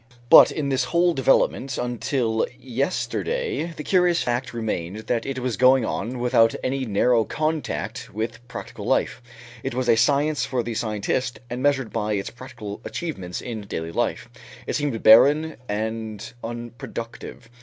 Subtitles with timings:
[0.31, 5.85] But in this whole development, until yesterday, the curious fact remained that it was going
[5.85, 9.21] on without any narrow contact with practical life;
[9.61, 13.91] it was a science for the scientist and measured by its practical achievements in daily
[13.91, 14.27] life,
[14.65, 17.47] it seemed barren and unproductive.